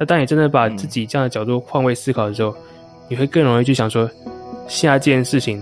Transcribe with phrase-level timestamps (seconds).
[0.00, 2.54] 那当你真的把自己这样的角度换位思考的时候，
[3.08, 4.08] 你会更容易去想说，
[4.68, 5.60] 现在这件事情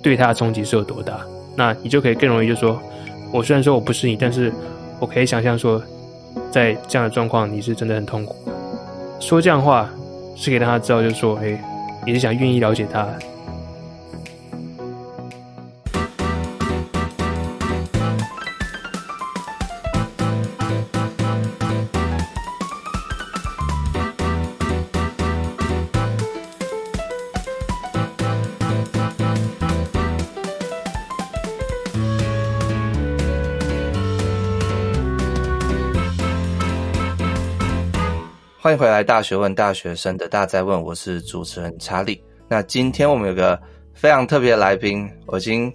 [0.00, 1.18] 对他的冲击是有多大？
[1.56, 2.80] 那你就可以更容易就说，
[3.32, 4.52] 我虽然说我不是你，但是
[5.00, 5.82] 我可以想象说，
[6.52, 8.36] 在这样的状况，你是真的很痛苦。
[9.18, 9.90] 说这样话
[10.36, 11.60] 是可以让他知道，就是说，哎，
[12.06, 13.08] 你是想愿意了解他。
[38.76, 42.22] 回来，大学问大学生的大在问，我是主持人查理。
[42.48, 43.58] 那今天我们有个
[43.94, 45.72] 非常特别的来宾，我已经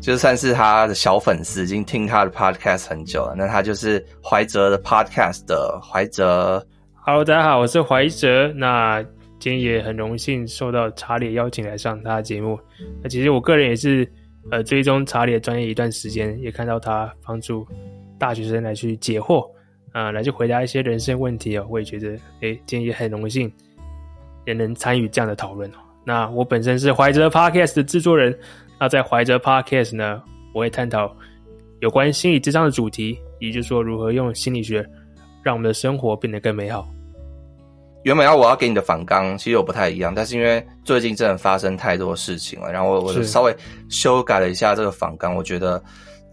[0.00, 3.34] 就算是他的小粉丝，已经听他的 podcast 很久了。
[3.36, 6.64] 那他就是怀哲的 podcast 的怀哲。
[6.94, 8.52] Hello，大家好，我是怀哲。
[8.54, 9.02] 那
[9.40, 12.58] 今天也很荣幸受到查理邀请来上他的节目。
[13.02, 14.08] 那其实我个人也是
[14.50, 17.66] 呃追踪查理的专业一段时间，也看到他帮助
[18.18, 19.44] 大学生来去解惑。
[19.94, 21.64] 啊，来去回答一些人生问题哦。
[21.70, 23.50] 我也觉得，哎，今天也很荣幸
[24.44, 25.76] 也能参与这样的讨论哦。
[26.04, 28.36] 那我本身是怀哲 Podcast 的制作人，
[28.80, 30.20] 那在怀哲 Podcast 呢，
[30.52, 31.16] 我会探讨
[31.78, 34.84] 有关心理智商的主题，也就是说，如何用心理学
[35.44, 36.84] 让我们的生活变得更美好。
[38.02, 43.56] 原本要我要给你的反纲，其实我不太一样，但是因为最近真的发生太多事情了，然后我我稍微
[43.88, 45.80] 修改了一下这个反纲，我觉得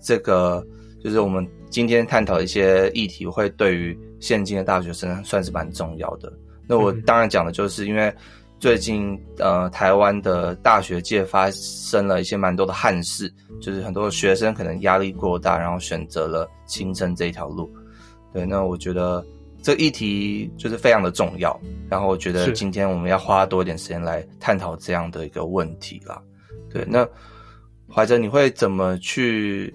[0.02, 0.66] 这个
[1.03, 1.48] 就是我们。
[1.72, 6.32] 今天探讨一些议题，会对于现今的大学生算是蛮重要的。
[6.68, 8.14] 那我当然讲的就是，因为
[8.60, 17.74] 最近呃，台湾的大学界发生了一些蛮多的憾事，就是很多学生可能压力过大，然后选择了轻生这一条路。
[18.34, 19.26] 对，那我觉得
[19.62, 21.58] 这议题就是非常的重要。
[21.90, 26.22] 然后我觉得今天我们要花多一点时间来探讨这样的一个问题啦。
[26.70, 27.08] 对，那
[27.90, 29.74] 怀哲，你会怎么去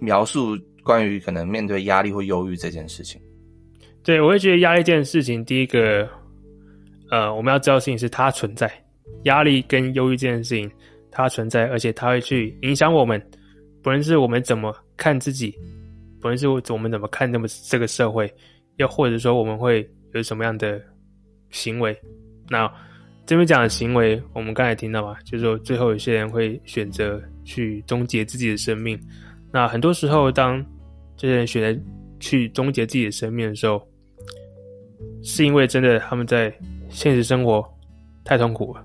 [0.00, 0.58] 描述？
[0.82, 3.20] 关于可能面对压力或忧郁这件事情，
[4.02, 6.08] 对，我会觉得压力这件事情，第一个，
[7.10, 8.72] 呃，我们要知道的事情是它存在，
[9.24, 10.70] 压力跟忧郁这件事情
[11.10, 13.20] 它存在，而且它会去影响我们，
[13.82, 15.54] 不论是我们怎么看自己，
[16.20, 18.32] 不论是我们怎么看那么这个社会，
[18.76, 20.80] 又或者说我们会有什么样的
[21.50, 21.96] 行为。
[22.48, 22.70] 那
[23.26, 28.98] 这边讲的行为，我们刚才听到嘛，就是说最后有些人会选择去终结自己的生命。
[29.52, 30.64] 那很多时候，当
[31.16, 31.82] 这些人选择
[32.18, 33.82] 去终结自己的生命的时候，
[35.22, 36.52] 是因为真的他们在
[36.88, 37.64] 现实生活
[38.24, 38.84] 太痛苦了。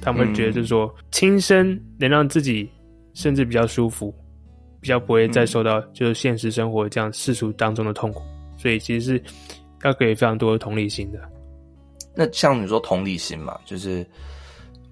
[0.00, 2.70] 他们会觉得就是说，轻生能让自己
[3.12, 4.14] 甚至比较舒服，
[4.80, 8.22] 比较不会再受到就是现实生活这样世俗当中的痛苦。
[8.56, 9.22] 所以其实是
[9.82, 11.18] 要给非常多的同理心的。
[12.14, 14.06] 那像你说同理心嘛，就是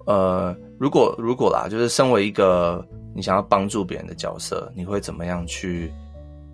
[0.05, 2.85] 呃，如果如果啦，就是身为一个。
[3.15, 5.91] 你想要帮助别人的角色，你会怎么样去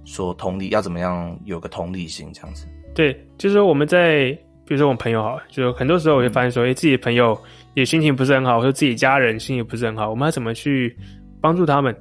[0.05, 0.69] 说同理？
[0.69, 2.65] 要怎么样有个同理心这样子？
[2.95, 4.29] 对，就是说我们在，
[4.65, 7.37] 比如说我们朋友好，就很多时候我会发现说，哎、自己的朋友
[7.73, 10.97] 也心情不是很好，或者自己家人心情不是很好，我们要怎么去
[11.41, 11.93] 帮助他们？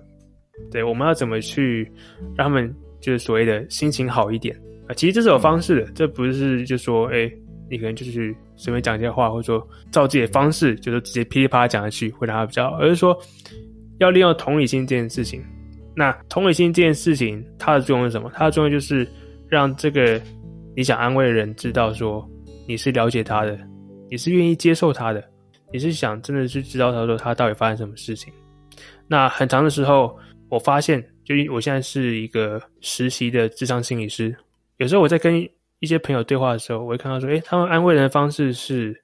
[0.71, 1.93] 对，我们要怎么去
[2.37, 4.56] 让他们就是所谓的心情好一点
[4.88, 4.94] 啊？
[4.94, 7.31] 其实这是有方式的，这不是就说，哎，
[7.70, 13.19] 你可能就是随便讲一些话，或者说照自己的方式，就是直接噼里啪啦讲下去，会让他比较好，而是说。
[14.00, 15.41] 要利用同理心这件事情，
[15.94, 18.28] 那同理心这件事情，它的作用是什么？
[18.34, 19.08] 它的作用就是
[19.48, 20.20] 让这个
[20.74, 22.28] 你想安慰的人知道说
[22.66, 23.56] 你是了解他的，
[24.10, 25.22] 你是愿意接受他的，
[25.72, 28.32] 你是想真的去知道他说他到底发生什么事情。
[29.06, 34.34] 那很长的时候，我发现，就我现在是一个实习的智商心理师，
[34.78, 35.48] 有时候我在跟
[35.84, 39.00] 一些朋友对话的时候，我会看到说，诶，他们安慰人的方式是。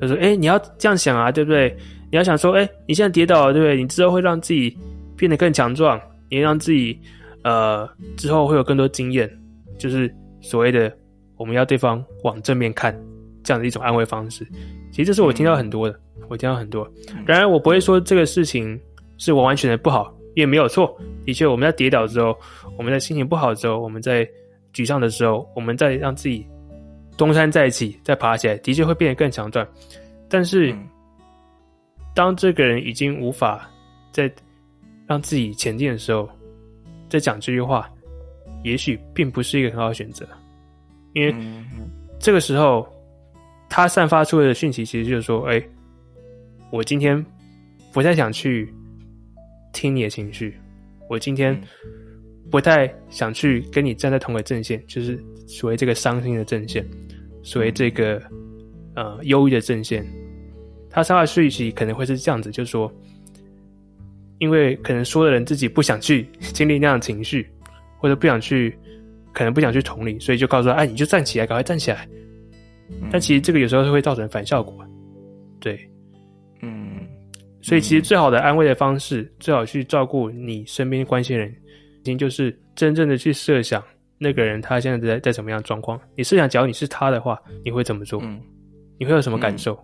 [0.00, 1.76] 他说：“哎，你要这样想啊，对不对？
[2.10, 3.76] 你要想说，哎，你现在跌倒了，对不对？
[3.76, 4.74] 你之后会让自己
[5.18, 6.00] 变得更强壮，
[6.30, 6.98] 也让自己，
[7.44, 9.30] 呃，之后会有更多经验，
[9.76, 10.10] 就是
[10.40, 10.90] 所谓的
[11.36, 12.98] 我们要对方往正面看，
[13.44, 14.46] 这样的一种安慰方式。
[14.90, 16.90] 其实这是我听到很多的，我听到很多。
[17.26, 18.80] 然而，我不会说这个事情
[19.18, 20.98] 是完完全的不好，也没有错。
[21.26, 22.34] 的确，我们在跌倒之后，
[22.78, 24.26] 我们在心情不好之后，我们在
[24.72, 26.46] 沮丧的时候，我们再让自己。”
[27.14, 29.64] 东山再起，再爬起来，的确会变得更强壮。
[30.30, 30.74] 但是，
[32.14, 33.70] 当这个人已经无法
[34.10, 34.32] 再
[35.06, 36.26] 让自己前进的时候，
[37.10, 37.88] 再讲这句话，
[38.64, 40.26] 也许并不是一个很好的选择。
[41.12, 41.34] 因为
[42.18, 42.88] 这个时候，
[43.68, 45.62] 他散发出来的讯息，其实就是说：“哎，
[46.70, 47.24] 我今天
[47.92, 48.72] 不太想去
[49.70, 50.58] 听你的情绪，
[51.10, 51.60] 我今天
[52.52, 55.18] 不太想去跟你站在同个阵线，就是
[55.48, 56.86] 所谓这个伤心的阵线。”
[57.42, 58.22] 所谓这个
[58.94, 60.06] 呃忧郁的阵线。
[60.88, 62.92] 他上来讯息可能会是这样子，就是说，
[64.38, 67.48] 因为可能说的人自己不想去 经历那样的情绪，
[67.98, 68.78] 或者不想去，
[69.32, 72.06] 可能不想去同理，所以就告诉他：“哎，你就站起来，赶快站起来。”
[73.10, 74.86] 但其实这个有时候是会造成反效果。
[75.58, 75.80] 对，
[76.60, 77.00] 嗯，
[77.62, 81.54] 所以其实最好的安慰的方式，最好去照顾你身边关心人，
[82.02, 83.80] 已经就是真正的去设想
[84.18, 86.00] 那个人他现在在在什么样的状况。
[86.16, 88.20] 你设想，假如你是他的话，你会怎么做？
[88.98, 89.78] 你会有什么感受？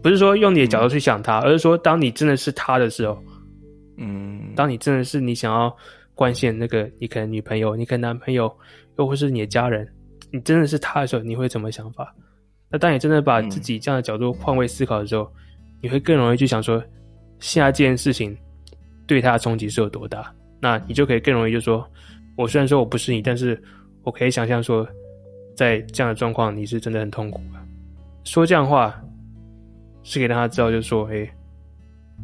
[0.00, 3.20] 不是说用你的角度去想他，而是说当你真的是他的时候，
[3.96, 5.76] 嗯，当你真的是你想要
[6.14, 8.54] 关心那个你可能女朋友、你可能男朋友，
[8.96, 9.88] 又或是你的家人，
[10.30, 12.14] 你真的是他的时候，你会怎么想法？
[12.70, 15.28] 那当你真的把自己这样的角度换位思考的时候，
[15.80, 16.82] 你会更容易去想说，
[17.40, 18.36] 现在这件事情
[19.06, 20.32] 对他的冲击是有多大？
[20.62, 21.86] 那你就可以更容易就说，
[22.36, 23.62] 我虽然说我不是你，但是
[24.02, 24.88] 我可以想象说，
[25.54, 27.60] 在这样的状况，你是真的很痛苦啊。
[28.24, 28.98] 说这样的话。
[30.04, 31.32] 是给让他知道，就是说，哎、欸，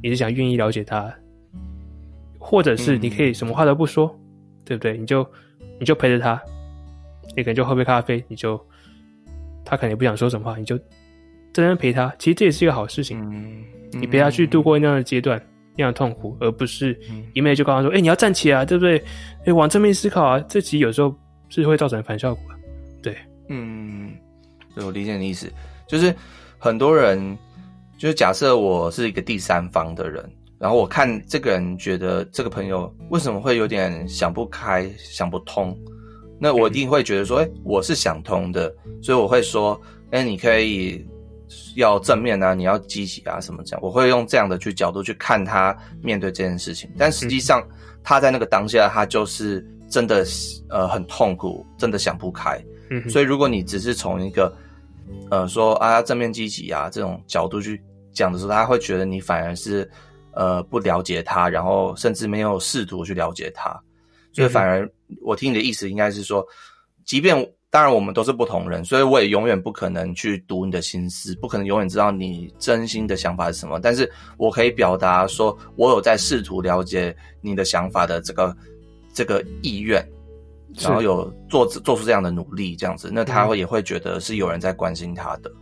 [0.03, 1.15] 你是想愿意了解他，
[2.37, 4.99] 或者是你可以什么话都不说，嗯、对不对？
[4.99, 5.25] 你就
[5.79, 6.43] 你就陪着他，
[7.37, 8.61] 你可能就喝杯咖啡，你就
[9.65, 12.13] 他可能也不想说什么话，你就在那边陪他。
[12.19, 15.41] 其实这也是一个好事情，你陪他去度过那样的阶段，
[15.79, 16.99] 那样的痛苦，而不是
[17.33, 18.99] 一昧就告诉他说，哎、欸，你要站起来，对不对？
[18.99, 21.15] 哎、欸，往正面思考啊，这其实有时候
[21.49, 22.59] 是会造成反效果的。
[23.01, 23.17] 对，
[23.49, 24.13] 嗯，
[24.75, 25.51] 对，我理解你的意思，
[25.87, 26.15] 就是
[26.59, 27.39] 很多人。
[27.97, 30.25] 就是假设我是一个第三方的人，
[30.57, 35.77] 然后我看这个人觉得这个朋友为什么会有点想不开、想不通，
[36.39, 38.73] 那我一定会觉得说，哎，我是想通的，
[39.03, 39.81] 所以我会说，
[40.13, 41.05] 哎，你可以
[41.77, 46.91] 要正面啊，你要积极啊，什么这样，我会用这样的去角度去看他面对这件事情。
[46.99, 47.63] 但实际上，
[48.03, 50.25] 他在那个当下，他就是真的
[50.71, 52.63] 呃很痛苦，真的想不开。
[52.91, 54.51] 嗯所以如果你只是从一个
[55.31, 57.81] 呃说啊正面积极啊这种角度去。
[58.11, 59.89] 讲的时候，他会觉得你反而是，
[60.33, 63.81] 呃，不了解他，然后甚至没有试图去了解他，
[64.33, 64.91] 所以反而
[65.23, 66.45] 我听你的意思应该是说，
[67.05, 67.37] 即便
[67.71, 78.57] 当然我们都是不同人，所以我也永远不可能去读你的心思，不可能永远知道你真心的想法是什么，但是我可以表达说我有在试图了解你的想法的这个
[79.13, 80.03] 这个意愿，
[80.79, 85.53] 然后有做做出这样的努力，这样子，那他会也会觉得是有人在关心他的。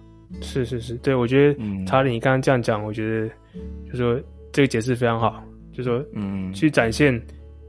[0.41, 3.29] 是是是，对，我觉得查理，你刚刚这样讲，我觉得
[3.91, 4.20] 就说
[4.53, 5.43] 这个解释非常好，
[5.73, 7.14] 就说嗯，去展现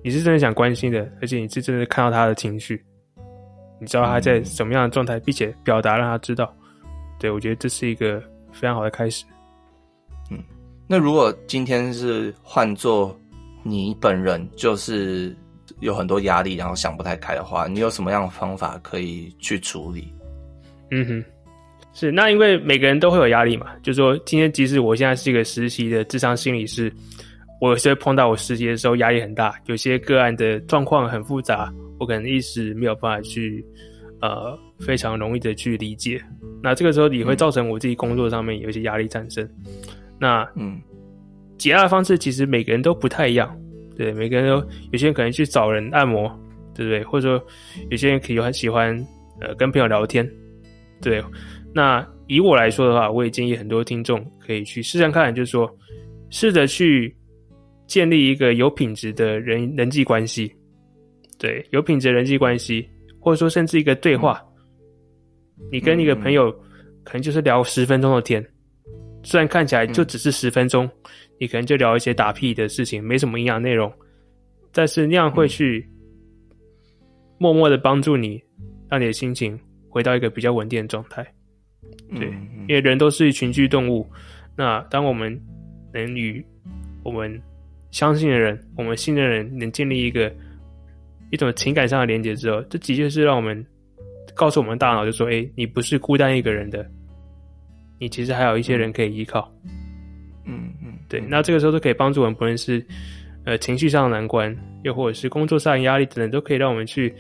[0.04, 2.84] 你是真的想关心的，而且你是真的看到他的情绪，
[3.80, 6.54] 你知道他在什么样的状态，并且表达让他知道。
[7.20, 8.22] 对，我觉得这是一个
[8.52, 9.26] 非常好的开始。
[10.30, 10.38] 嗯，
[10.88, 13.18] 那如果今天是换做
[13.64, 15.36] 你本人，就是
[15.80, 20.14] 有很多压力，然后想不太开的话，你有什么样的方法可以去处理？
[20.92, 21.26] 嗯哼。
[21.94, 26.94] 是，那因为每个人都会有压力嘛，就是说，今天即使我现在是一个实习的智商心理师，
[27.60, 33.66] 我有时候碰到我实习的时候压力很大，有些个案的状况很复杂，我可能一时没有办法去，
[34.22, 36.22] 呃，非常容易的去理解。
[36.62, 39.48] 那这个时候也会造成我自己工作上面有一些压力产生。
[40.20, 40.80] 那嗯，
[41.58, 43.56] 解压的方式其实每个人都不太一样，
[43.96, 46.28] 对，每个人都有些人可能去找人按摩，
[46.76, 47.04] 对不对？
[47.04, 47.48] 或者说
[47.90, 48.96] 有些人可以很喜欢
[49.42, 50.28] 呃跟朋友聊天，
[51.02, 51.24] 对。
[51.74, 55.70] 那以我来说的话，我也建议很多听众可以去试试看，就是说，
[56.30, 57.16] 试着去
[57.88, 60.54] 建立一个有品质的人人际关系，
[61.40, 62.88] 对，有品质的人际关系，
[63.20, 64.44] 或者说甚至一个对话，
[65.72, 66.52] 你跟一个朋友
[67.04, 68.46] 可能就是聊十分钟的天，
[69.24, 70.88] 虽然看起来就只是十分钟，
[71.40, 73.92] 你可能就聊一些打屁的事情，没什么营养内容，
[74.74, 75.88] 但是那样会去
[77.38, 78.42] 默默的帮助你，
[78.90, 79.58] 让你的心情
[79.90, 81.26] 回到一个比较稳定的状态。
[82.16, 82.28] 对，
[82.68, 84.06] 因为人都是群居动物。
[84.58, 85.40] 那当我们
[85.94, 86.44] 能与
[87.04, 87.42] 我们
[87.92, 90.32] 相信的人、我们信任的人能建立一个
[91.32, 93.66] 一种情感上的连接之后，这的确是让我们
[94.36, 96.86] 告诉我们大脑，就说：“哎，你不是孤单一个人的，
[98.00, 99.52] 你其实还有一些人可以依靠。”
[100.46, 101.20] 嗯嗯，对。
[101.22, 102.86] 那这个时候都可以帮助我们，不论是
[103.46, 107.14] 呃情绪上的难关，又或者是工作上的压力等等，都可以让我们去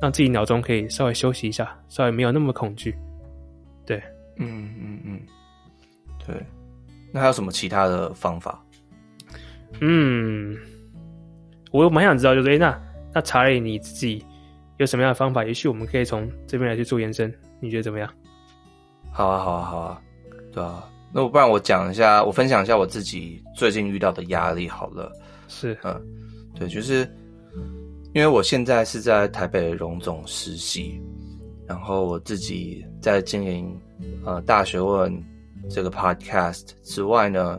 [0.00, 2.94] 让自己脑中可以稍微休息一下，稍微没有那么恐惧。
[3.84, 4.02] 对。
[4.38, 5.20] 嗯嗯嗯，
[6.26, 6.34] 对，
[7.10, 8.62] 那还有什么其他的方法？
[9.80, 10.56] 嗯，
[11.72, 12.80] 我蛮想知道，就是哎，那
[13.14, 14.24] 那查理你自己
[14.78, 15.44] 有什么样的方法？
[15.44, 18.08] 也许我们可以从这边来去做延伸，你觉得怎么样？
[19.12, 20.02] 好啊，好啊，好啊，
[20.52, 20.88] 对啊。
[21.12, 25.10] 那我不然我讲一下，我分享一下我自己最近遇到的压力好了。
[25.48, 26.00] 是，嗯，
[26.54, 27.08] 对，就是
[28.12, 31.00] 因为我现在是在台北荣总实习。
[31.66, 33.76] 然后我自己在经营
[34.24, 35.12] 呃大学问
[35.68, 37.58] 这个 podcast 之外呢，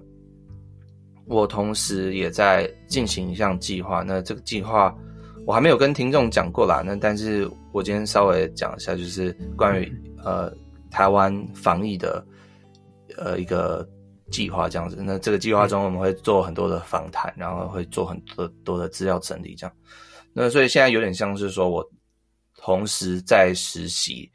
[1.28, 4.04] 我同时也在进行一项计划。
[4.04, 4.96] 那这个计划
[5.46, 9.92] 我还没有跟听众讲过啦，那但是我今天稍微讲一下，就是关于
[10.24, 10.52] 呃
[10.90, 12.26] 台湾防疫的
[13.18, 13.88] 呃一个
[14.32, 14.98] 计划这样子。
[15.00, 19.76] 那这个计划中我们会做很多的访谈，然后会做很多多的资料整理这样。
[20.34, 21.88] 那所以现在有点像是说我。
[22.60, 24.30] 同时在实习，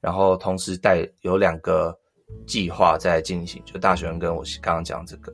[0.00, 1.96] 然后同时带有两个
[2.48, 5.32] 计划在进行，就大学生跟我刚刚讲这个，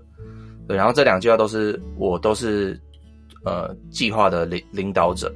[0.70, 2.80] 对，然后这两句话都是我都是
[3.44, 5.32] 呃计划的领领导者，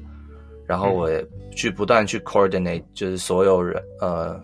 [0.64, 1.26] 然后我也
[1.56, 4.40] 去不断去 coordinate，就是所有人呃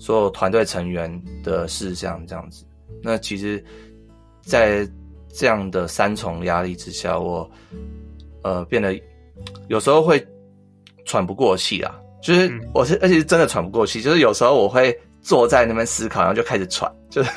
[0.00, 2.64] 所有团队成员的事项这样子。
[3.00, 3.64] 那其实，
[4.40, 4.84] 在
[5.32, 7.48] 这样的三重压力之下，我
[8.42, 9.00] 呃变得
[9.68, 10.26] 有时候会。
[11.04, 14.00] 喘不过气啊，就是我是，而且是真的喘不过气。
[14.00, 17.30] 就是有时候我会坐在那边思考，然后就开始喘，就是，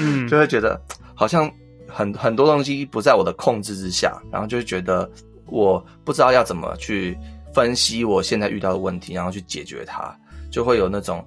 [0.00, 0.78] 嗯， 就会觉得
[1.14, 1.48] 好像
[1.92, 5.10] 很很多东西不在我的控制之下，然后就会觉得
[5.46, 7.16] 我不知道要怎么去
[7.52, 10.16] 分析我现在遇到的问题，然后去解决它，
[10.50, 11.24] 就会有那种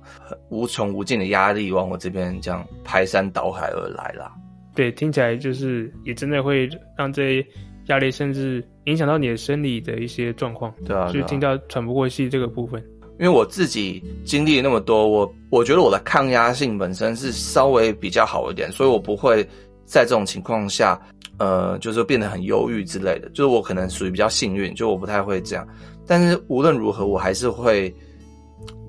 [0.50, 4.32] 无穷无尽的压力往我这边这样排山倒海而来啦。
[4.74, 7.48] 对，听起来就是也真的会让这些。
[7.88, 12.82] 压力甚至影响到你的生理的一些状况，对啊，就听到喘不过气这个部分。
[13.20, 19.46] 因为我自己经历了那么多，我我觉得我的抗压性本身是稍微比较好一点，所以我不会
[19.86, 21.00] 在这种情况下，
[21.38, 23.30] 呃，就是变得很忧郁之类的。
[23.30, 25.68] 就是我可能属于比较幸运，就我不太会这样。
[26.06, 27.94] 但是无论如何，我还是会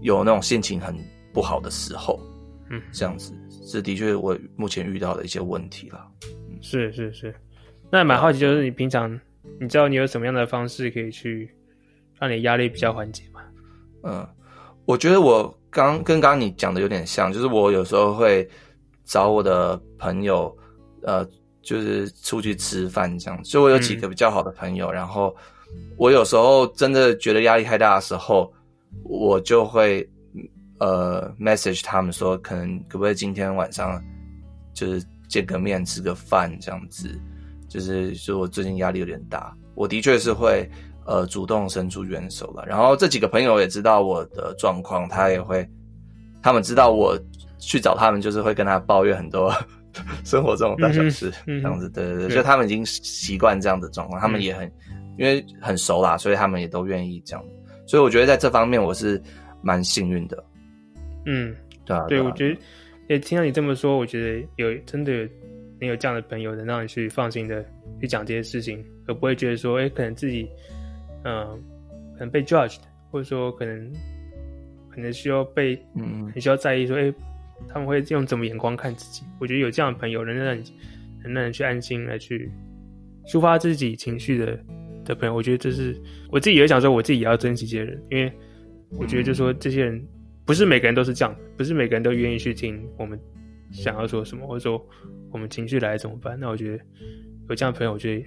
[0.00, 0.96] 有那种心情很
[1.32, 2.18] 不好的时候，
[2.70, 3.32] 嗯，这样子，
[3.70, 6.06] 这的确我目前遇到的一些问题了。
[6.48, 7.34] 嗯，是是是。
[7.90, 9.20] 那蛮好奇，就是你平常，
[9.60, 11.48] 你知道你有什么样的方式可以去
[12.18, 13.40] 让你压力比较缓解吗？
[14.02, 14.26] 嗯，
[14.84, 18.48] 我觉得我刚跟刚刚你讲的有点像，就是我有时候会
[19.04, 20.54] 找我的朋友，
[21.04, 21.26] 呃，
[21.62, 23.44] 就是出去吃饭这样。
[23.44, 25.34] 所以我有几个比较好的朋友，嗯、然后
[25.96, 28.52] 我有时候真的觉得压力太大的时候，
[29.04, 30.08] 我就会
[30.78, 34.02] 呃 message 他们说，可能可不可以今天晚上
[34.73, 37.08] 就是见个面吃个饭这样子。
[37.66, 40.68] 就是说我最近压力有点大，我的确是会
[41.06, 42.64] 呃主动伸出援手了。
[42.66, 45.68] 然后这几个朋友也知道我的状况，他也会，
[46.40, 47.18] 他们知道我
[47.58, 49.52] 去找他们，就是会跟他抱怨很多
[50.24, 51.88] 生活中的大小事，嗯、这样子。
[51.90, 54.70] 对对对，就他们已经习惯这样的状况，他们也很
[55.18, 57.44] 因为很熟啦，所以他们也都愿意这样。
[57.86, 59.20] 所以我觉得在这方面我是
[59.62, 60.44] 蛮幸运的。
[61.26, 62.56] 嗯，对啊，对，我觉得
[63.08, 65.28] 也听到你这么说，我觉得有真的有。
[65.80, 67.62] 你有这样的朋友，能让你去放心的
[68.00, 70.48] 去讲这些事情，而不会觉得说，哎、欸，可能自己，
[71.24, 71.58] 嗯、呃，
[72.14, 72.78] 可能被 judged，
[73.10, 73.92] 或者说可能，
[74.88, 77.14] 可能需要被，嗯，很需要在意说，哎、欸，
[77.68, 79.23] 他们会用怎么眼光看自己？
[79.40, 80.62] 我觉得有这样的朋友，能让你，
[81.23, 82.50] 能让你去安心来去
[83.26, 84.58] 抒发自己情绪的
[85.04, 85.96] 的朋友，我觉得这是
[86.30, 88.32] 我自己也想说，我自己也要珍惜这些人，因为
[88.99, 90.04] 我觉得就是说这些人
[90.44, 93.18] 不是每个人都是这样，不是每个人都愿意去听我们
[93.73, 94.84] 想要说什么，或者说。
[95.32, 96.38] 我们情绪来怎么办？
[96.38, 96.84] 那我觉得
[97.49, 98.25] 有这样的朋友，我觉得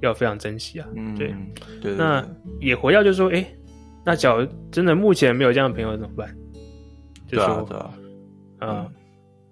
[0.00, 0.88] 要非常珍惜啊。
[0.96, 1.34] 嗯，对，
[1.82, 1.94] 对。
[1.96, 2.26] 那
[2.62, 3.54] 也回到就是说，哎、欸，
[4.02, 6.34] 那假如真的目前没有这样的朋友怎么办？
[7.28, 7.92] 就说，
[8.62, 8.92] 嗯，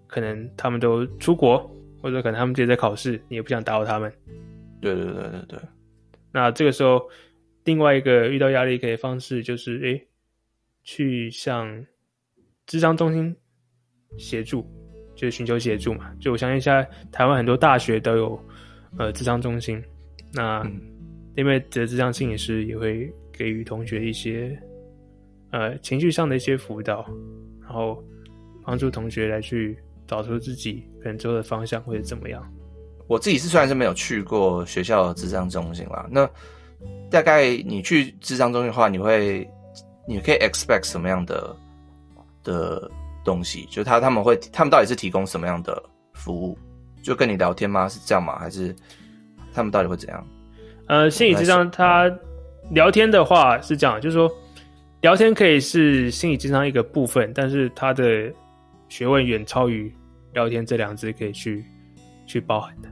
[0.07, 1.59] 可能他们都出国，
[2.01, 4.13] 或者可能他们自己在考试，你也不想打扰他们。
[4.81, 5.59] 对对对对对。
[6.33, 7.03] 那这个时候，
[7.65, 10.09] 另外一个遇到压力可以方式就是，哎、欸，
[10.85, 11.87] 去向
[12.67, 13.37] 智商中心
[14.17, 14.65] 协助。
[15.17, 18.43] 就是寻求协助嘛，就我相信现在台湾很多大学都有
[18.97, 19.83] 呃智商中心，
[20.33, 20.67] 那
[21.37, 24.59] 因为这智商心理师也会给予同学一些
[25.51, 27.07] 呃情绪上的一些辅导，
[27.61, 28.03] 然后
[28.71, 32.41] 帮助同学来去找出自己可能的方向或者怎么样。
[33.09, 36.29] 我自己是虽然是没有去过学校的智商中心啦，那
[37.11, 39.49] 大概你去智商中心的话，你会
[40.07, 41.57] 你可以 expect 什么样的
[42.45, 42.91] 的？
[43.23, 45.81] 东西就他他们会他们到底是提供什么样的
[46.15, 46.59] 服务？
[47.03, 47.87] 就跟你聊天吗？
[47.87, 48.39] 是这样吗？
[48.39, 48.75] 还是
[49.53, 50.27] 他们到底会怎样？
[50.87, 52.11] 呃，心理智商他
[52.71, 54.27] 聊天的话是这样，就是说
[55.03, 58.33] 聊天可以是心理智商一个部分，但是他的
[58.91, 59.91] 学问远超于
[60.35, 61.65] 聊天这两字可以去
[62.27, 62.91] 去包含的。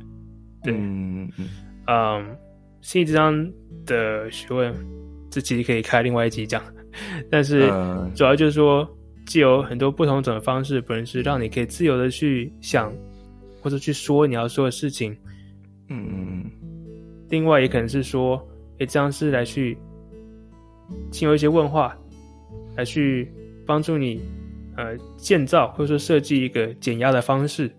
[0.62, 1.48] 对，嗯嗯
[1.86, 2.36] 嗯，
[2.80, 3.46] 心理智商
[3.84, 4.74] 的学问
[5.28, 6.62] 这其实可以开另外一集讲，
[7.30, 7.68] 但是
[8.14, 8.88] 主要就是说。
[9.26, 12.90] 既有很多不同种的方式，不论是让你可以自由的去想，
[13.60, 15.14] 或者去说你要说的事情，
[15.90, 16.50] 嗯嗯。
[17.28, 18.42] 另外也可能是说，
[18.78, 19.76] 诶，这样是来去
[21.10, 21.94] 经由一些问话，
[22.74, 23.30] 来去
[23.66, 24.18] 帮助你
[24.78, 27.70] 呃建造或者说设计一个减压的方式，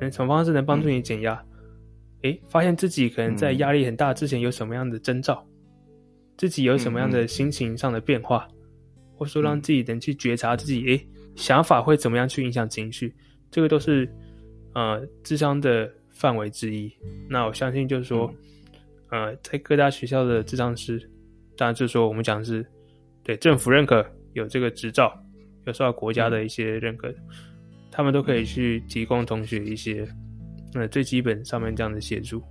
[0.00, 1.40] 嗯，什么方式能帮助你减压？
[2.22, 5.46] 诶、嗯，发现自己可能在压力很大之前有什么样的征兆，
[6.36, 8.56] 自己有什么样的心情上的变化，嗯、
[9.16, 13.14] 或者说让自己能去觉察自己，诶，想法会怎么样去影响情绪，
[13.50, 14.10] 这个都是
[14.74, 16.90] 呃智商的范围之一。
[17.28, 18.28] 那我相信就是说。
[18.32, 18.42] 嗯。
[19.08, 20.98] 呃，在各大学校的智商师，
[21.56, 22.66] 当然就是说我们讲的是
[23.22, 25.16] 对政府认可有这个执照，
[25.66, 27.12] 有受到国家的一些认可，
[27.90, 30.06] 他们都可以去提供同学一些
[30.74, 32.42] 呃最基本上面这样的协助。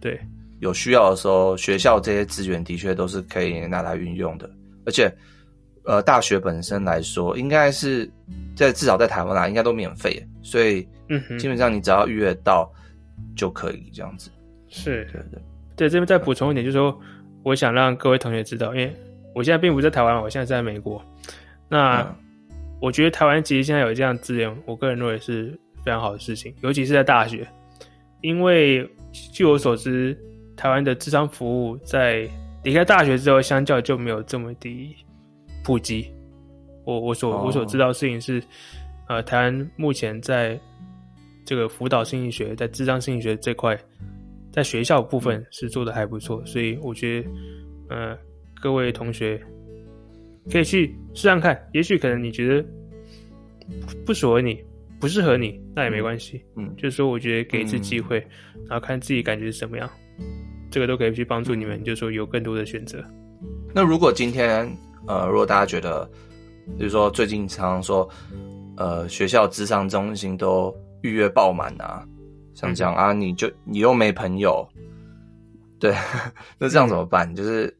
[0.00, 0.18] 对，
[0.60, 4.48] 有需要的时候，学校这些资源的确都是可以拿来运用的。
[4.84, 5.12] 而且，
[5.84, 8.10] 呃，大学本身来说，应该是
[8.56, 12.68] 在至少在台湾啦，应该都免费，所以嗯，基本上你只要预约到
[13.36, 14.30] 就可以这样子。
[14.68, 15.40] 是，对对。
[15.74, 17.00] 对，这边再补充一点，就是说，
[17.44, 18.94] 我想让各位同学知道，因为
[19.34, 21.02] 我现在并不在台湾，我现在在美国。
[21.68, 22.04] 那
[22.82, 27.46] 我觉得台湾其实现在有这样资源，我个人认为是非常好的事情，尤其是在大学，
[28.20, 28.86] 因为
[29.32, 30.18] 据我所知，
[30.56, 32.28] 台湾的智商服务在
[32.64, 34.96] 离开大学之后，相较就没有这么的
[35.62, 36.12] 普及。
[36.84, 38.42] 我我所我所知道的事情是，
[39.08, 40.58] 呃，台湾目前在
[41.44, 43.78] 这个辅导心理学，在智商心理学这块。
[44.52, 47.28] 在学校部分是做的还不错，所以我觉得，
[47.88, 48.18] 呃，
[48.60, 49.42] 各位同学
[50.50, 52.64] 可以去试试看，也许可能你觉得
[54.04, 54.62] 不适合你，
[55.00, 56.42] 不适合你，那也没关系。
[56.56, 58.18] 嗯，就是说，我觉得给一次机会，
[58.54, 59.88] 嗯，然后看自己感觉是怎么样，
[60.70, 63.04] 这个都可以去帮助你们，就是说有更多的选择。
[63.74, 64.68] 那如果今天，
[65.06, 66.04] 呃，如果大家觉得，
[66.78, 68.08] 比如说最近常常说，
[68.76, 72.06] 呃，学校智商中心都预约爆满啊。
[72.54, 74.68] 像这样啊，你就你又没朋友，
[75.80, 75.94] 对，
[76.58, 77.34] 那这样怎么办？
[77.34, 77.74] 就是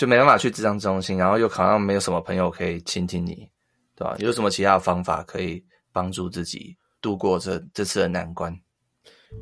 [0.00, 3.46] 就没办法去智商中心，然后又好像没有什么朋友可以倾听你，
[3.94, 4.16] 对吧？
[4.18, 8.50] 有什么其他的方法可以帮助自己度过这这次的难关？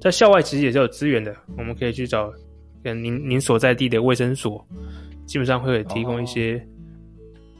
[0.00, 2.28] 在校外其实也是有资源的，我们可以去找
[2.82, 4.66] 跟您您所在地的卫生所，
[5.28, 6.60] 基本上会有提供一些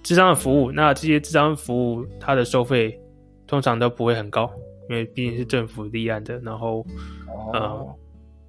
[0.03, 0.73] 智商的服务。
[0.73, 3.01] 那这些智商服务它的收费
[3.47, 4.51] 通常都不会很高。
[4.91, 6.85] 因为毕竟是政府立案的，然后
[7.29, 7.55] ，oh.
[7.55, 7.97] 呃，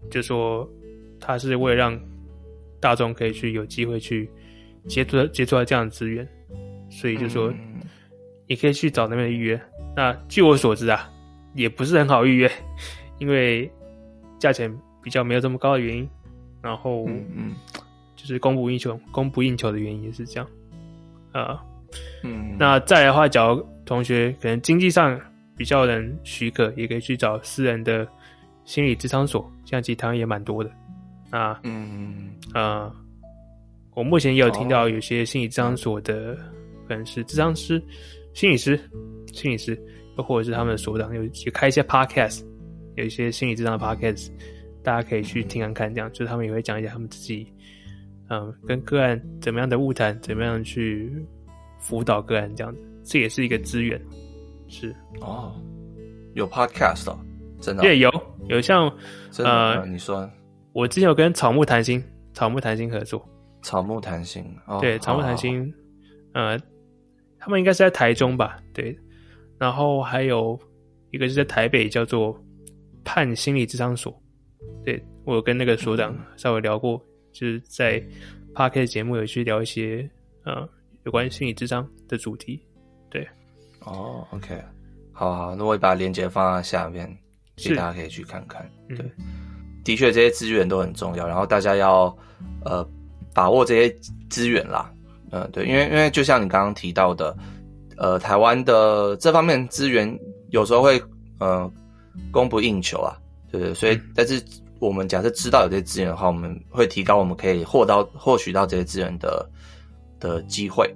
[0.10, 0.68] 就说
[1.20, 2.02] 它是为了让
[2.80, 4.32] 大众可以去有机会去
[4.90, 6.28] 接触接触到这样的资源，
[6.90, 7.54] 所以就说
[8.48, 9.62] 你可以去找那边预约。
[9.96, 11.10] 那据我所知啊，
[11.54, 12.52] 也不是很好预约，
[13.20, 13.72] 因为
[14.38, 14.70] 价钱
[15.02, 16.10] 比较没有这么高的原因，
[16.62, 17.54] 然后嗯，
[18.18, 20.48] 就是供不应求，供不应求的原因也是这样，
[21.32, 21.64] 啊，
[22.24, 25.18] 嗯，那再来的话，假如同学可能经济上。
[25.60, 28.08] 比较能许可，也可以去找私人的
[28.64, 30.72] 心理咨商所，像其实也蛮多的。
[31.32, 32.90] 啊，嗯呃，
[33.96, 36.36] 我目前也有听到有些心理治疗所的，
[36.88, 37.82] 可能是治疗师、
[38.34, 38.80] 心理师、
[39.34, 39.78] 心理师，
[40.18, 42.44] 又或者是他们的所长，有有开一些 podcast，
[42.96, 44.30] 有一些心理治疗的 podcast，
[44.84, 47.52] 大家可以去听看看，这样就是他们也会讲一下他们自己，
[48.30, 51.12] 嗯，跟个案怎么样的晤谈，怎么样去
[51.80, 54.00] 辅导个案这样子，这也是一个资源。
[54.68, 55.54] 是哦，
[56.36, 57.20] 有 podcast 哦，
[57.60, 58.10] 真的对，有
[58.48, 58.88] 有像
[59.40, 60.30] 呃，你说
[60.74, 63.28] 我之前有跟草木谈心，草木谈心合作，
[63.62, 65.74] 草木谈心，哦、对，草木谈心，
[66.34, 66.58] 呃，
[67.38, 68.98] 他们应该是在台中吧，对，
[69.58, 70.60] 然后还有
[71.12, 72.40] 一个是在台北，叫做
[73.04, 74.22] 盼心理智商所，
[74.84, 78.02] 对，我有跟那个所长稍微聊过，嗯、就是在
[78.54, 80.10] podcast 节目有去聊一些
[80.46, 80.68] 呃
[81.04, 82.62] 有关心理智商的主题，
[83.10, 83.28] 对。
[83.86, 84.62] 哦、oh，OK，
[85.14, 87.18] 好好，那我也把链接放在下面，
[87.56, 88.70] 给大家可以去看看。
[88.90, 92.16] 对，嗯、的确这些资源都很重要，然后大家要
[92.66, 92.86] 呃
[93.34, 93.96] 把握这些
[94.30, 94.92] 资源啦。
[95.32, 97.36] 嗯、呃，对，因为因为就像你刚刚提到的，
[97.98, 101.02] 呃，台湾的这方面资源有时候会
[101.40, 101.72] 呃
[102.32, 103.16] 供不应求啊，
[103.52, 104.44] 对对，所以、嗯、但是
[104.80, 109.48] 我们假设知道有这些资源的话，我们会提高我们可以获到获取到这些资源的
[110.20, 110.90] 的机会。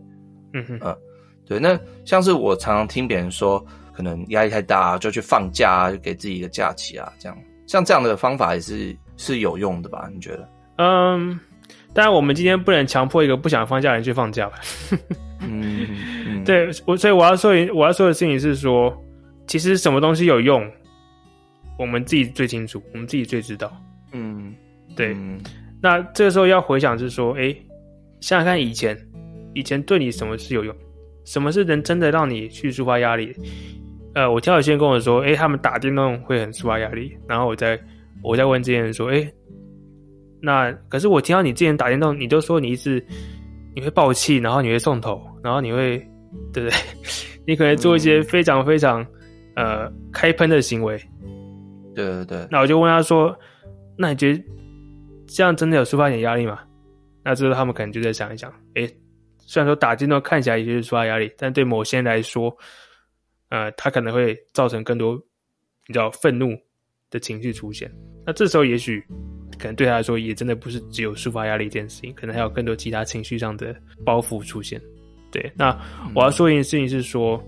[0.53, 0.97] 嗯哼，呃
[1.45, 10.09] 对，那像是我常常听别人说，可能压力太大就去放假啊，就给自己一个假期啊，这样，像这样的方法也是是有用的吧？
[10.13, 10.49] 你觉得？
[10.77, 11.39] 嗯，
[11.93, 14.59] 当然我们今天不能强迫一个不想放假的人去放假吧？
[15.41, 15.87] 嗯，
[16.27, 18.95] 嗯， 对，我所以我要说，我要说的事情是说，
[19.45, 20.67] 其实什么东西有用，
[21.77, 23.71] 我们自己最清楚，我们自己最知道。
[24.13, 24.53] 嗯，
[24.95, 25.13] 对。
[25.13, 25.39] 嗯，
[25.81, 27.55] 那这个时候要回想是说，哎，
[28.21, 28.97] 想想看以前，
[29.53, 30.75] 以前对你什么是有用？
[31.25, 33.35] 什么是能真的让你去抒发压力？
[34.15, 37.17] 呃，我听到有些人跟我说，诶，他们打电动会很抒发压力。
[37.27, 37.79] 然后我再
[38.21, 39.33] 我再问这些人说，诶，
[40.45, 43.01] 那可是我听到你之前打电动，你都说你一直
[43.73, 45.97] 你会爆气，然后你会送头，然后你会
[46.51, 46.77] 对不对？
[47.47, 49.01] 你可能做一些非常非常、
[49.55, 50.97] 嗯、呃开喷的行为。
[51.95, 52.45] 对对对。
[52.51, 53.33] 那我就问他说
[53.97, 54.43] ：“那你觉得
[55.27, 56.59] 这样真的有抒发点压力吗？”
[57.23, 58.85] 那之后他们可能就在想一想：“诶，
[59.37, 62.53] 虽然说打电动看起来也就是抒发压力，但对某些人来说，
[63.47, 65.15] 呃，他可能会造成更多
[65.87, 66.53] 你知道愤怒
[67.09, 67.89] 的情绪出现。
[68.25, 69.01] 那这时候也许。”
[69.57, 74.81] 可能对他来说，也真的不是只有抒发压力这件事情，可能还有更多其他情绪上的包袱出现。
[75.31, 75.75] 对，那
[76.13, 77.43] 我要说一件事情是说，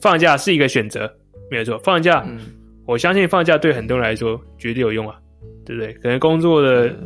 [0.00, 1.12] 放假是一个选择，
[1.50, 1.76] 没有错。
[1.78, 2.38] 放假，嗯、
[2.86, 5.18] 我相信放假对很多人来说绝对有用啊，
[5.66, 5.92] 对不对？
[5.94, 6.96] 可能工作的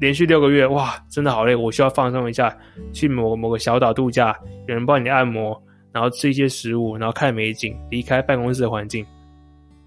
[0.00, 2.56] 连续六个月，哇，真的好累，我需要放松一下，
[2.92, 9.06] 去某某个小岛度假，有人帮你按摩，然后吃一些食物，然后看美景，离开办公室的环境。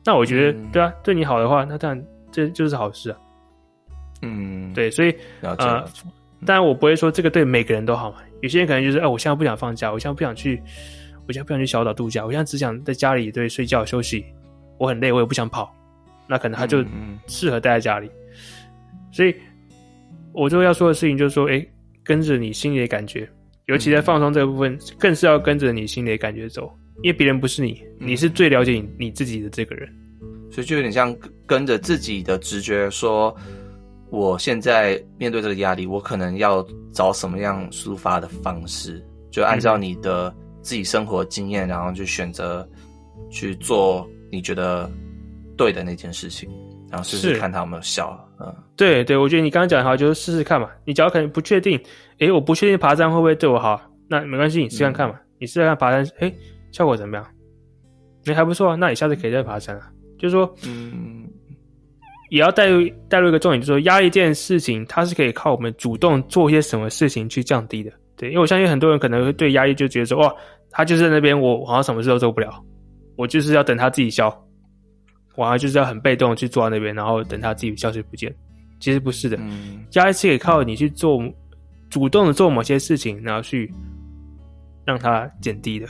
[0.05, 3.17] 那我觉得，对啊，对你好的话，那当然这就是好事啊。
[4.21, 5.57] 嗯，对，所以呃，
[6.45, 8.17] 当然我不会说这个对每个人都好嘛。
[8.41, 10.61] 有些人可能就是，哎、呃，我现在不想放假，我现在不想去，
[11.27, 14.23] 我现在不想去小岛度假，我现在只想在家里对睡觉休息。
[14.77, 15.75] 我很累，我也不想跑，
[16.27, 16.85] 那可能他就
[17.25, 18.07] 适合待在家里。
[19.11, 19.33] 所以，
[20.33, 21.65] 我最后要说的事情就是说，哎，
[22.03, 23.27] 跟着你心里的感觉，
[23.65, 29.91] 尤其在放松这个部分，更是要跟着你心里的感觉走，因为别人不是你，你是最了解你你自己的这个人，
[30.51, 31.15] 所以就有点像
[31.47, 33.35] 跟着自己的直觉说。
[34.09, 39.03] 我现在面对这个压力，我可能要找什么样抒发的方式？
[39.29, 42.67] 就按照你的自己生活经验，然后去选择
[43.29, 44.89] 去做你觉得
[45.57, 46.49] 对的那件事情，
[46.89, 48.17] 然后试试看它有没有效。
[48.39, 50.69] 嗯，对对，我觉得你刚刚讲的好，就是试试看嘛。
[50.85, 51.79] 你只要可能不确定，
[52.19, 55.15] 诶，我不确定爬山会不会对我好，那没关系，你试看看嘛。
[55.15, 56.33] 嗯、你试试看爬山，诶，
[56.71, 57.27] 效果怎么样？
[58.23, 59.91] 你还不错啊，那你下次可以再爬山啊。
[60.17, 61.26] 就是说，嗯。
[62.29, 67.91] 也要带入带入一个重点，就是说压力这件事情，它是可以靠我们主动做一些什么事情去降低的。
[68.15, 70.35] 对，因为我相信很多人可能会对压力就觉得说，哇，
[70.71, 72.63] 他就是在那边，我好像什么事都做不了，
[73.15, 74.27] 我就是要等他自己消，
[75.35, 78.33] 我好像就是要很被动去坐在那边，然后等他自己消失不见。
[78.79, 79.39] 其实不是的，
[79.93, 81.21] 压力是可以靠你去做，
[81.89, 83.73] 主动的做某些事情，然后去
[84.85, 85.87] 让它减低的。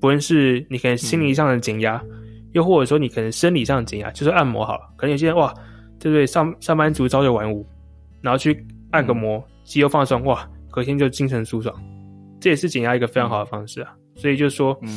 [0.00, 2.02] 不论是你可能心理上的减压。
[2.10, 2.17] 嗯
[2.52, 4.88] 又或者说你可能生理上减压，就是按摩好了。
[4.96, 5.52] 可能有些人哇，
[5.98, 6.26] 对不对？
[6.26, 7.66] 上上班族朝九晚五，
[8.22, 11.74] 然后去按个摩，肌肉放松，哇，隔天就精神舒爽。
[12.40, 13.94] 这也是减压一个非常好的方式啊。
[14.16, 14.88] 所以就是说，嗯，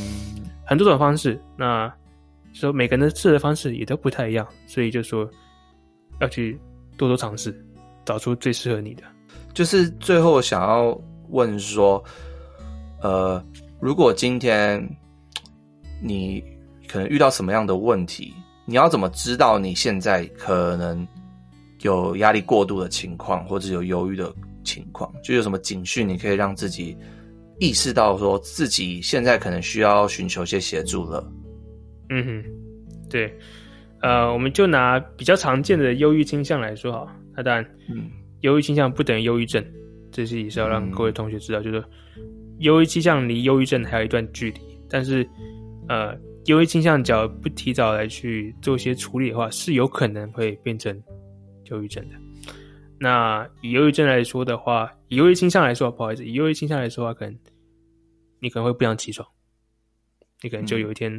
[0.66, 1.92] 很多种方式，那
[2.54, 4.48] 说每个人的适合的方式也都不太一样。
[4.66, 5.30] 所以就说
[6.20, 6.60] 要去
[6.98, 7.54] 多多尝试，
[8.06, 9.04] 找出最适合你的。
[9.54, 10.98] 就是最后想要
[11.30, 12.04] 问说，
[13.02, 13.44] 呃，
[13.80, 14.82] 如果今天
[16.02, 16.44] 你。
[16.92, 18.34] 可能遇到什么样的问题？
[18.66, 21.08] 你要怎么知道你现在可能
[21.84, 24.32] 有压力过度的情况，或者有忧郁的
[24.64, 25.10] 情况？
[25.24, 26.96] 就有什么警讯，你可以让自己
[27.60, 31.26] 意识到，说自己现在可能需要寻求一些协助了。
[32.10, 32.44] 嗯哼，
[33.10, 33.34] 对，
[34.02, 39.66] 呃，我们就拿比较常见的忧郁倾向来说哈，那当然，嗯，忧郁倾向不等于忧郁症，
[40.12, 41.84] 这是也是要让各位同学知道，嗯、就是
[42.60, 45.26] 忧郁倾向离忧郁症还有一段距离，但是，
[45.88, 46.14] 呃。
[46.46, 51.00] 忧郁倾向，只要不提早来去做一些处理的话，是有可能会变成
[51.66, 52.16] 忧郁症的。
[53.00, 57.40] 那以忧郁症来说的话，以忧郁倾向来说，不好意思，以忧郁倾向来说的话，可能
[58.40, 59.28] 你可能会不想起床，
[60.42, 61.12] 你可能就有一天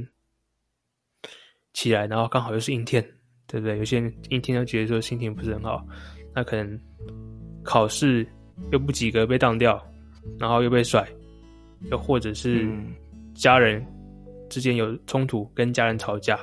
[1.73, 3.01] 起来，然后刚好又是阴天，
[3.47, 3.79] 对不对？
[3.79, 5.87] 有些人阴天都觉得说心情不是很好，
[6.35, 6.81] 那可能
[7.63, 8.27] 考试
[8.73, 9.81] 又不及格被当掉，
[10.39, 11.09] 然后又被甩，
[11.93, 12.69] 又或者是
[13.35, 13.85] 家人。
[14.53, 16.39] 之间有冲突，跟家人吵架，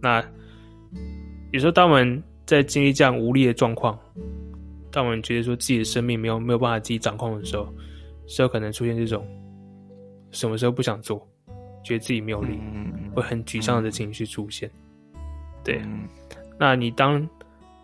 [0.00, 0.24] 那
[1.50, 3.98] 有时候当我们在经历这样无力的状况，
[4.90, 7.68] 当我们觉得说自己的生命没有没有办法自己掌控的时候，
[8.26, 9.22] 是有可能出现这种
[10.30, 11.18] 什么时候不想做，
[11.84, 12.58] 觉得自己没有力，
[13.14, 14.70] 会很沮丧的情绪出现。
[15.62, 15.78] 对，
[16.58, 17.28] 那你当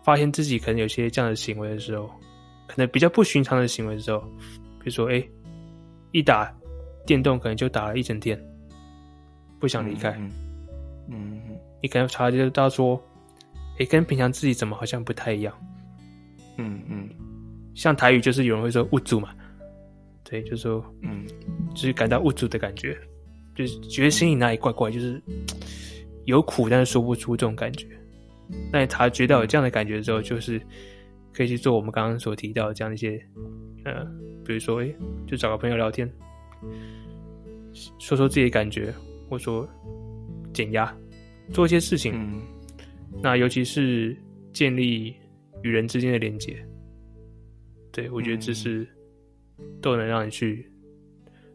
[0.03, 2.09] 发现自己可能有些这样的行为的时候，
[2.67, 4.19] 可能比较不寻常的行为的时候，
[4.79, 5.23] 比如说，哎，
[6.11, 6.51] 一打
[7.05, 8.43] 电动可能就打了一整天。
[9.59, 10.31] 不想离开，嗯，
[11.09, 11.41] 嗯，
[11.81, 12.95] 你可能察觉到说，
[13.77, 15.53] 诶、欸，跟平常自己怎么好像不太一样，
[16.57, 17.09] 嗯嗯，
[17.75, 19.29] 像台语就是有人会说“无助”嘛，
[20.23, 21.25] 对，就是说，嗯，
[21.73, 22.97] 就是感到无助的感觉，
[23.55, 25.21] 就是觉得心里哪里怪怪，就是
[26.25, 27.85] 有苦但是说不出这种感觉。
[28.71, 30.59] 那你察觉到有这样的感觉之后，就是
[31.33, 33.21] 可以去做我们刚刚所提到的这样一些，
[33.85, 34.03] 呃，
[34.45, 34.95] 比如说，诶、欸，
[35.27, 36.09] 就找个朋友聊天，
[37.99, 38.93] 说说自己的感觉。
[39.29, 39.67] 或者说
[40.53, 40.93] 减压，
[41.53, 42.41] 做一些事情，嗯、
[43.21, 44.17] 那尤其是
[44.51, 45.15] 建立
[45.61, 46.57] 与人之间的连接，
[47.91, 48.87] 对，我觉得这是
[49.81, 50.69] 都能让你去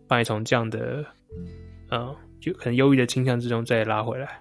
[0.07, 1.05] 把把你从这样的，
[1.91, 4.41] 嗯，就可能忧郁的倾向之中再拉回来。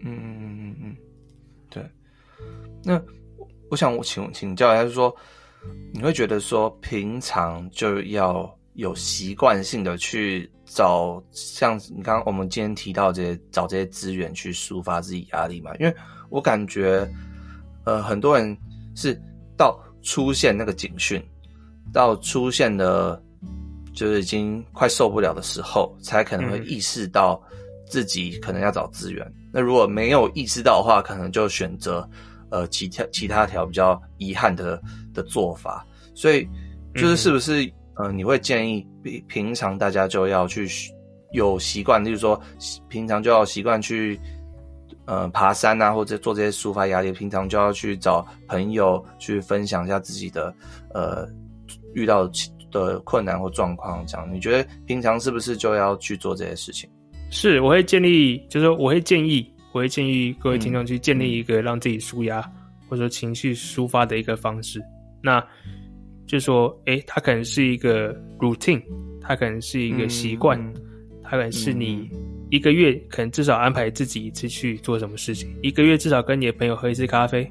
[0.00, 0.96] 嗯嗯嗯嗯嗯，
[1.70, 1.82] 对。
[2.82, 3.00] 那
[3.70, 5.16] 我想我请请教一下，就是说，
[5.92, 15.70] 你会觉得说平常就要有习惯性的去找像你刚刚我们今天提到这些找这些资源去抒发自己压力嘛？
[15.78, 15.96] 因为
[16.30, 17.08] 我感觉，
[17.84, 18.56] 呃，很多人
[18.96, 19.16] 是
[19.56, 21.22] 到出现那个警讯，
[21.92, 23.22] 到出现的，
[23.94, 27.40] 就是已经快受不了的时候，才可能会意识到
[27.86, 29.24] 自己可能要找资源。
[29.26, 32.08] 嗯、那如果没有意识到的话，可能就选择
[32.50, 34.82] 呃其他其他条比较遗憾的
[35.14, 35.86] 的做法。
[36.16, 36.48] 所以
[36.96, 40.68] 就是是不是、嗯、呃你会建议平平常大家就要去
[41.32, 42.40] 有习惯，就是说
[42.88, 44.20] 平常就要习惯去。
[45.06, 50.54] 呃，爬山啊，或者做这些抒发压力，平常就要去找朋友去分享一下自己的
[50.94, 51.28] 呃
[51.92, 52.26] 遇到
[52.72, 54.02] 的困难或状况。
[54.06, 56.88] 这样，你觉得平常是不是就要去做这些事情？
[57.28, 62.52] 是，我会建立，就是我会建议，我会建议各位听众去建立一个让自己舒压、嗯、
[62.88, 64.80] 或者说情绪抒发的一个方式。
[65.22, 65.38] 那
[66.26, 68.82] 就是说，诶、欸，它可能是一个 routine，
[69.20, 70.74] 它可能是一个习惯，嗯、
[71.22, 72.08] 它可能是你。
[72.50, 77.50] 一个月可能至少安排自己一次去做什么事情，一个月至少跟你的朋友喝一次咖啡，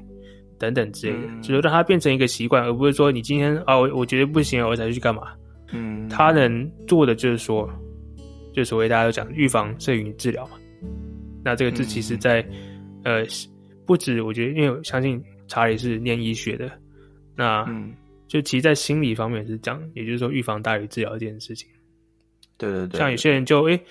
[0.58, 5.22] 等等之类的，嗯、就是让它变成一个习惯，而不是说你今天啊，我我觉得不行，我才去干嘛。
[5.72, 7.68] 嗯，他能做的就是说，
[8.54, 10.52] 就所谓大家都讲预防胜于治疗嘛。
[11.44, 12.48] 那这个字其实在，在、
[13.02, 13.26] 嗯、呃，
[13.84, 16.70] 不止我觉得，因为我相信查理是念医学的，
[17.36, 17.66] 那
[18.26, 21.68] 就其实在心理方面是讲，也就是说预防大于治疗这件事情。
[22.56, 23.76] 对对对，像有些人就诶。
[23.76, 23.84] 欸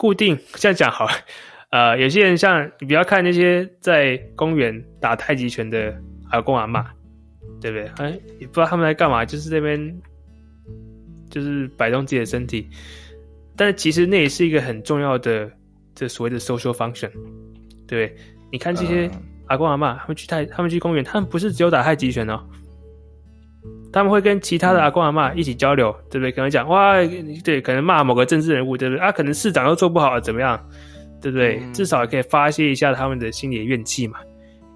[0.00, 1.12] 固定这样讲好了，
[1.70, 5.92] 呃，有些人像你不要看那些在公园打太极拳的
[6.30, 6.86] 阿公阿嬷，
[7.60, 7.88] 对不对？
[7.96, 10.00] 哎，也不知道他们在干嘛，就是这边
[11.28, 12.68] 就是摆动自己的身体，
[13.56, 15.50] 但其实那也是一个很重要的
[15.96, 17.10] 这所谓的 social function，
[17.88, 18.16] 对不对？
[18.52, 19.10] 你看这些
[19.48, 22.48] 阿公阿嬷，他们去太他们去公园，他们不是只有打太极拳哦。
[23.98, 26.30] 他们会跟其他的阿公阿嬷一起交流，对不对？
[26.30, 26.94] 可能讲哇，
[27.42, 29.04] 对，可能骂某个政治人物，对不对？
[29.04, 30.56] 啊，可能市长都做不好，怎么样，
[31.20, 31.58] 对不对？
[31.60, 34.20] 嗯、至少也可以发泄一下他们的心里的怨气嘛。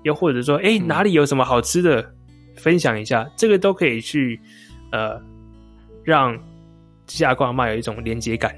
[0.03, 2.07] 又或者说，哎，哪里有什么好吃的，嗯、
[2.57, 4.41] 分享一下，这个都可以去，
[4.91, 5.17] 呃，
[6.03, 6.37] 让
[7.07, 8.53] 这些阿公阿嬷有一种连结感。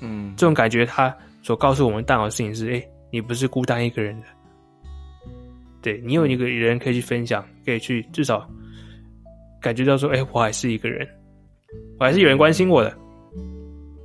[0.00, 4.26] 嗯，这种感觉，他所告诉我们大脑的事情是：哎，你不是孤单一个人的，
[5.80, 8.44] 对，你有一个人可以去分享，可以去至少。
[9.62, 11.08] 感觉到说，哎、欸，我还是一个人，
[11.98, 12.92] 我还是有人关心我的。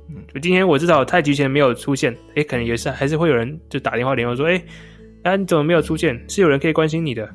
[0.08, 6.18] 嗯，就今天我至少太极拳没有出现，哎、欸，可能也是还是会有人就打电话联络说，哎、欸，啊，你怎么没有出现？
[6.28, 7.28] 是有人可以关心你的，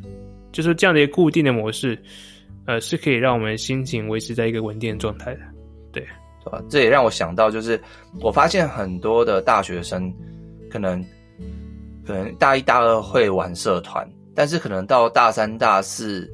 [0.54, 2.02] 就是这样的一个固定的模式，
[2.66, 5.42] 呃，是可以让我们心情维持在一个稳定的状态的。
[5.92, 6.02] 对，
[6.44, 6.64] 是吧？
[6.70, 7.80] 这也让我想到，就是
[8.22, 10.12] 我发现很多的大学生，
[10.72, 11.04] 可能
[12.06, 16.32] 可能大一大二会玩社团，但是可能到大三大四。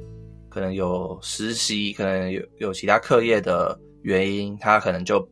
[0.49, 5.27] 可能有实习，可能有有其他课业的原因，他可能就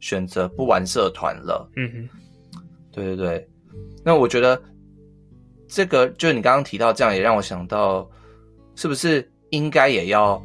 [0.00, 1.70] 选择不玩社团了。
[1.76, 2.08] 嗯哼，
[2.92, 3.48] 对对对。
[4.04, 4.60] 那我觉得
[5.68, 8.08] 这个就是你刚刚提到这样，也让我想到，
[8.74, 10.42] 是不是应该也要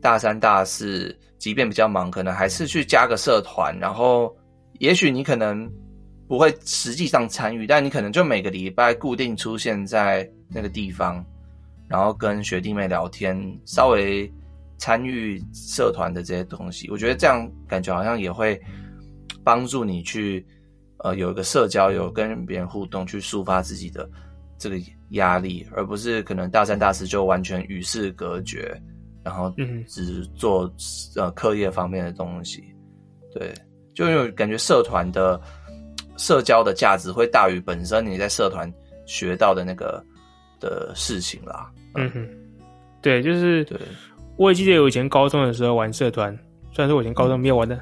[0.00, 4.34] 大三、大四，即便比较忙，可能还是去加个社团，然后
[4.78, 5.70] 也许你可能
[6.26, 11.24] 不会实际上参与，但你可能就每个礼拜固定出现在那个地方。
[11.92, 14.32] 然后跟学弟妹聊天，稍微
[14.78, 18.58] 参与社团的这些东西，我觉得这样感觉好像也会
[19.44, 20.42] 帮助你去，
[21.00, 24.08] 呃，有一个社交，有跟别人互动，去抒发自己的
[24.56, 24.78] 这个
[25.10, 28.74] 压力，而不是可能大三、大四就完全与世隔绝，
[29.22, 29.52] 然后
[29.86, 30.72] 只做
[31.16, 32.64] 呃课业方面的东西。
[33.34, 33.52] 对，
[33.94, 35.38] 就因为感觉社团的
[36.16, 38.72] 社交的价值会大于本身你在社团
[39.04, 40.02] 学到的那个
[40.58, 41.70] 的事情啦。
[41.94, 42.28] 嗯哼，
[43.02, 43.78] 对，就是，对，
[44.36, 46.34] 我也记得我以前高中的时候玩社团，
[46.72, 47.78] 虽然说我以前高中没有玩的，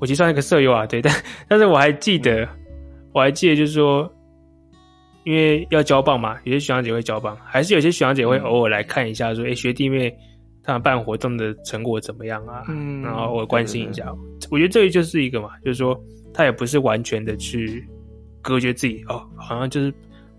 [0.00, 1.14] 我其实算一个社友啊，对，但
[1.48, 2.48] 但是我还记得，
[3.12, 4.10] 我还记得就是说，
[5.24, 10.10] 因为要交棒嘛，有些学长姐会交棒，还是有些学长姐会偶尔来看一下，说，哎，学弟妹
[10.62, 12.64] 他们办活动的成果怎么样啊？
[12.68, 14.10] 嗯，然后我关心一下，
[14.50, 16.00] 我觉得这个就是一个嘛，就是说
[16.32, 17.86] 他也不是完全的去
[18.40, 19.92] 隔绝自己哦，好像就是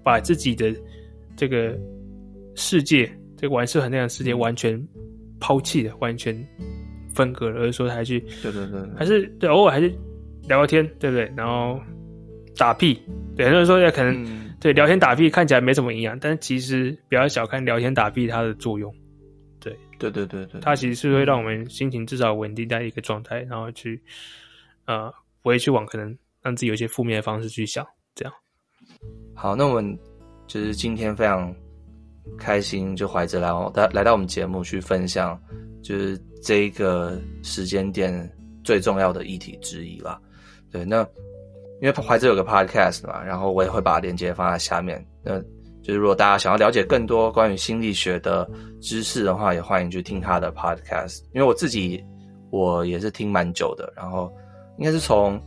[0.03, 0.73] 把自己的
[1.37, 1.77] 这个。
[2.55, 4.81] 世界这个玩社团那样的世界完全
[5.39, 6.35] 抛弃的，完全
[7.13, 9.87] 分隔了，而是说他还去，对对对，还是对偶尔还是
[10.47, 11.31] 聊聊天，对不对？
[11.35, 11.79] 然后
[12.57, 12.93] 打屁，
[13.35, 18.93] 对，很多人说也可能、嗯、对聊天打屁看起来没什么营养，但是其实不要小看聊天打屁它的作用，
[19.59, 24.01] 对，对对对对，它其实是会让我们心情至少稳定在一个状态，然后去
[24.85, 25.11] 呃，
[25.41, 27.85] 不会去往可能让自己有一些负面的方式去想，
[28.15, 28.33] 这样。
[29.33, 29.97] 好，那我们
[30.47, 31.53] 就是今天非常
[32.37, 35.39] 开心，就怀着来来来到我们节目去分享，
[35.81, 38.31] 就是这一个时间点
[38.63, 40.19] 最重要的议题之一啦。
[40.71, 41.01] 对，那
[41.81, 45.05] 因为怀着有个 podcast 嘛，然后我也会把链接放在下面。
[45.23, 45.39] 那
[45.81, 48.49] 就是如果大家想要了解更多关于心理学的
[48.81, 51.21] 知识的话，也欢迎去听他的 podcast。
[51.33, 52.03] 因为我自己
[52.51, 54.31] 我也是听蛮久的，然后
[54.77, 55.41] 应该是从。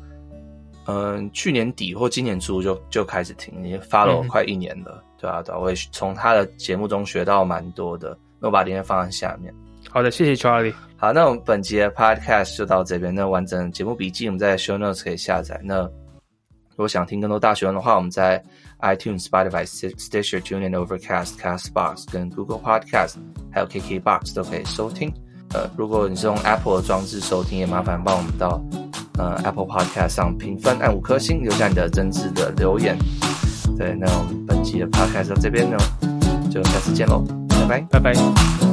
[0.87, 8.16] 嗯，去年底或今年初就就开始听，已经 follow 快一年了，嗯、对啊，对啊，我也从他的节目中学到蛮多的。
[8.38, 9.53] 那我把链接放在下面。
[9.90, 10.75] 好的，谢谢 Charlie。
[10.96, 13.14] 好，那我们本集的 podcast 就到这边。
[13.14, 15.61] 那完整节目笔记我们在 show notes 可以下载。
[15.64, 18.42] 那如果想听更多大学问的话，我们在
[18.81, 23.14] iTunes、Spotify、Stitcher、TuneIn、Overcast、Castbox 跟 Google Podcast，
[23.51, 25.12] 还有 KKBox 都可以收听。
[25.55, 28.61] 呃，如果你是用 Apple 的装置收听，也麻烦帮我们到。
[29.18, 32.96] 呃，Apple Podcast 上评分按五颗星，留下你的真挚的留言。
[33.79, 35.76] 对，那我们本期的 Podcast 到这边呢，
[36.50, 38.65] 就下次见喽，拜拜，拜拜。